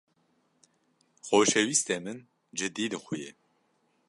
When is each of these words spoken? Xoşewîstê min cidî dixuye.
Xoşewîstê 1.27 1.97
min 2.03 2.19
cidî 2.57 2.85
dixuye. 2.91 3.31